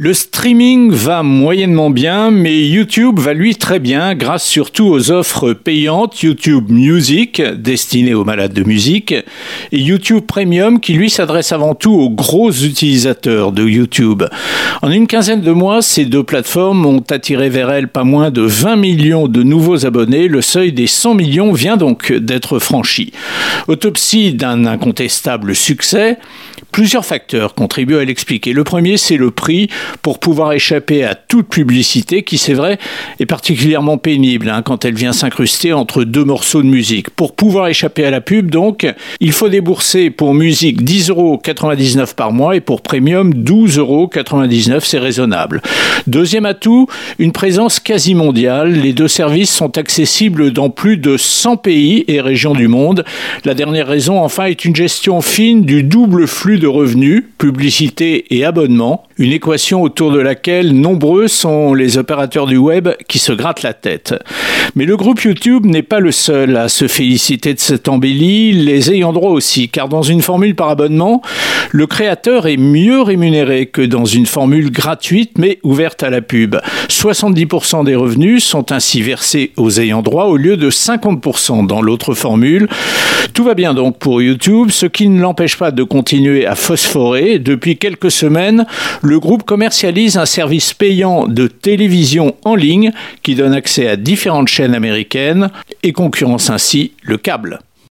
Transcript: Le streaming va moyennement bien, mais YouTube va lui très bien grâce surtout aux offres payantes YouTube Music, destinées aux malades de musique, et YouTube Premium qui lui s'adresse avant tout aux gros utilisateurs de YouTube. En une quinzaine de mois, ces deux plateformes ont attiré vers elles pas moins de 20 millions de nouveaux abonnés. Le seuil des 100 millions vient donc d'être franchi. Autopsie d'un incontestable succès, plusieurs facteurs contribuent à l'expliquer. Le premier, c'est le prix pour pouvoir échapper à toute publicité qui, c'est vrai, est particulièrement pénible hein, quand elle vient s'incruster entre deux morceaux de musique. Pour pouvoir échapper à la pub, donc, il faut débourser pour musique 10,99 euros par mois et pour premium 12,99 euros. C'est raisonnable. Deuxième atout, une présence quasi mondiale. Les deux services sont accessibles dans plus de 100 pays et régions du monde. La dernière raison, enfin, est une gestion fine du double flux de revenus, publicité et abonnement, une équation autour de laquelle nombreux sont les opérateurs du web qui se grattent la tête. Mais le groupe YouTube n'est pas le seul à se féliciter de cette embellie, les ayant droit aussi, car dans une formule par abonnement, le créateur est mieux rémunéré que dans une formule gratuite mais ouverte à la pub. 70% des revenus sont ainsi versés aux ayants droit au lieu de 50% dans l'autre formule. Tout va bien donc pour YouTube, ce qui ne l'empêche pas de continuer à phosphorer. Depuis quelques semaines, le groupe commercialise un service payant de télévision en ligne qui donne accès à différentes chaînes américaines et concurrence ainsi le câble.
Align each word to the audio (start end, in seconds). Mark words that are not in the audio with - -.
Le 0.00 0.14
streaming 0.14 0.92
va 0.92 1.24
moyennement 1.24 1.90
bien, 1.90 2.30
mais 2.30 2.68
YouTube 2.68 3.18
va 3.18 3.34
lui 3.34 3.56
très 3.56 3.80
bien 3.80 4.14
grâce 4.14 4.44
surtout 4.44 4.86
aux 4.86 5.10
offres 5.10 5.54
payantes 5.54 6.22
YouTube 6.22 6.70
Music, 6.70 7.42
destinées 7.42 8.14
aux 8.14 8.24
malades 8.24 8.52
de 8.52 8.62
musique, 8.62 9.10
et 9.10 9.26
YouTube 9.72 10.22
Premium 10.24 10.78
qui 10.78 10.92
lui 10.92 11.10
s'adresse 11.10 11.50
avant 11.50 11.74
tout 11.74 11.94
aux 11.94 12.10
gros 12.10 12.52
utilisateurs 12.52 13.50
de 13.50 13.66
YouTube. 13.66 14.22
En 14.82 14.92
une 14.92 15.08
quinzaine 15.08 15.40
de 15.40 15.50
mois, 15.50 15.82
ces 15.82 16.04
deux 16.04 16.22
plateformes 16.22 16.86
ont 16.86 17.02
attiré 17.10 17.48
vers 17.48 17.68
elles 17.68 17.88
pas 17.88 18.04
moins 18.04 18.30
de 18.30 18.42
20 18.42 18.76
millions 18.76 19.26
de 19.26 19.42
nouveaux 19.42 19.84
abonnés. 19.84 20.28
Le 20.28 20.42
seuil 20.42 20.72
des 20.72 20.86
100 20.86 21.14
millions 21.14 21.52
vient 21.52 21.76
donc 21.76 22.12
d'être 22.12 22.60
franchi. 22.60 23.12
Autopsie 23.66 24.32
d'un 24.32 24.64
incontestable 24.64 25.56
succès, 25.56 26.18
plusieurs 26.70 27.04
facteurs 27.04 27.54
contribuent 27.54 27.98
à 27.98 28.04
l'expliquer. 28.04 28.52
Le 28.52 28.62
premier, 28.62 28.96
c'est 28.96 29.16
le 29.16 29.32
prix 29.32 29.68
pour 30.02 30.18
pouvoir 30.18 30.52
échapper 30.52 31.04
à 31.04 31.14
toute 31.14 31.48
publicité 31.48 32.22
qui, 32.22 32.38
c'est 32.38 32.54
vrai, 32.54 32.78
est 33.20 33.26
particulièrement 33.26 33.98
pénible 33.98 34.48
hein, 34.48 34.62
quand 34.62 34.84
elle 34.84 34.94
vient 34.94 35.12
s'incruster 35.12 35.72
entre 35.72 36.04
deux 36.04 36.24
morceaux 36.24 36.62
de 36.62 36.68
musique. 36.68 37.10
Pour 37.10 37.34
pouvoir 37.34 37.68
échapper 37.68 38.04
à 38.04 38.10
la 38.10 38.20
pub, 38.20 38.50
donc, 38.50 38.86
il 39.20 39.32
faut 39.32 39.48
débourser 39.48 40.10
pour 40.10 40.34
musique 40.34 40.82
10,99 40.82 41.10
euros 41.10 41.40
par 42.16 42.32
mois 42.32 42.56
et 42.56 42.60
pour 42.60 42.82
premium 42.82 43.32
12,99 43.32 43.78
euros. 43.78 44.10
C'est 44.80 44.98
raisonnable. 44.98 45.60
Deuxième 46.06 46.46
atout, 46.46 46.86
une 47.18 47.32
présence 47.32 47.80
quasi 47.80 48.14
mondiale. 48.14 48.72
Les 48.72 48.92
deux 48.92 49.08
services 49.08 49.54
sont 49.54 49.76
accessibles 49.76 50.52
dans 50.52 50.70
plus 50.70 50.96
de 50.96 51.16
100 51.16 51.56
pays 51.56 52.04
et 52.08 52.20
régions 52.20 52.54
du 52.54 52.68
monde. 52.68 53.04
La 53.44 53.54
dernière 53.54 53.86
raison, 53.86 54.20
enfin, 54.20 54.46
est 54.46 54.64
une 54.64 54.74
gestion 54.74 55.20
fine 55.20 55.62
du 55.62 55.82
double 55.82 56.26
flux 56.26 56.58
de 56.58 56.66
revenus, 56.66 57.24
publicité 57.38 58.24
et 58.30 58.44
abonnement, 58.44 59.04
une 59.18 59.32
équation 59.32 59.77
autour 59.80 60.12
de 60.12 60.20
laquelle 60.20 60.72
nombreux 60.72 61.28
sont 61.28 61.74
les 61.74 61.98
opérateurs 61.98 62.46
du 62.46 62.56
web 62.56 62.88
qui 63.08 63.18
se 63.18 63.32
grattent 63.32 63.62
la 63.62 63.74
tête. 63.74 64.14
Mais 64.74 64.84
le 64.84 64.96
groupe 64.96 65.20
YouTube 65.20 65.66
n'est 65.66 65.82
pas 65.82 66.00
le 66.00 66.12
seul 66.12 66.56
à 66.56 66.68
se 66.68 66.88
féliciter 66.88 67.54
de 67.54 67.60
cette 67.60 67.88
embellie, 67.88 68.52
les 68.52 68.92
ayant 68.92 69.12
droit 69.12 69.30
aussi, 69.30 69.68
car 69.68 69.88
dans 69.88 70.02
une 70.02 70.22
formule 70.22 70.54
par 70.54 70.68
abonnement, 70.68 71.22
le 71.70 71.86
créateur 71.86 72.46
est 72.46 72.56
mieux 72.56 73.02
rémunéré 73.02 73.66
que 73.66 73.82
dans 73.82 74.04
une 74.04 74.26
formule 74.26 74.70
gratuite 74.70 75.38
mais 75.38 75.58
ouverte 75.62 76.02
à 76.02 76.10
la 76.10 76.20
pub. 76.20 76.56
70% 76.88 77.84
des 77.84 77.94
revenus 77.94 78.44
sont 78.44 78.72
ainsi 78.72 79.02
versés 79.02 79.52
aux 79.56 79.80
ayants 79.80 80.02
droit 80.02 80.24
au 80.24 80.36
lieu 80.36 80.56
de 80.56 80.70
50% 80.70 81.66
dans 81.66 81.82
l'autre 81.82 82.14
formule. 82.14 82.68
Tout 83.34 83.44
va 83.44 83.54
bien 83.54 83.74
donc 83.74 83.98
pour 83.98 84.22
YouTube, 84.22 84.70
ce 84.70 84.86
qui 84.86 85.08
ne 85.08 85.20
l'empêche 85.20 85.56
pas 85.56 85.70
de 85.70 85.82
continuer 85.82 86.46
à 86.46 86.54
phosphorer. 86.54 87.38
Depuis 87.38 87.76
quelques 87.76 88.10
semaines, 88.10 88.66
le 89.02 89.20
groupe 89.20 89.44
commercialise 89.44 90.16
un 90.16 90.26
service 90.26 90.74
payant 90.74 91.26
de 91.26 91.46
télévision 91.46 92.34
en 92.44 92.54
ligne 92.54 92.92
qui 93.22 93.34
donne 93.34 93.52
accès 93.52 93.88
à 93.88 93.96
différentes 93.96 94.48
chaînes 94.48 94.74
américaines 94.74 95.50
et 95.82 95.92
concurrence 95.92 96.50
ainsi 96.50 96.92
le 97.02 97.18
câble. 97.18 97.60